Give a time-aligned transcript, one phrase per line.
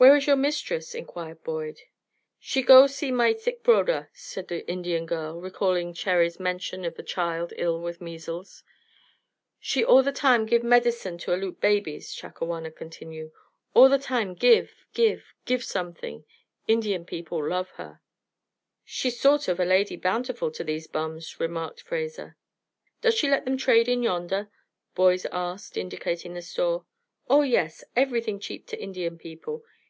[0.00, 1.80] "Where is your mistress?" inquired Boyd.
[2.38, 7.02] "She go see my sick broder," said the Indian girl, recalling Cherry's mention of the
[7.02, 8.64] child ill with measles.
[9.58, 13.30] "She all the time give medicine to Aleut babies," Chakawana continued.
[13.74, 16.24] "All the time give, give, give something.
[16.66, 18.00] Indian people love her."
[18.86, 22.38] "She's sort of a Lady Bountiful to these bums," remarked Fraser.
[23.02, 24.48] "Does she let them trade in yonder?"
[24.94, 26.86] Boyd asked, indicating the store.
[27.28, 27.84] "Oh yes!
[27.94, 29.62] Everything cheap to Indian people.